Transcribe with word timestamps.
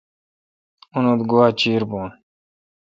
اونتھ 0.95 1.23
گوا 1.29 1.45
چیر 1.59 1.81
بھون۔ 1.89 2.07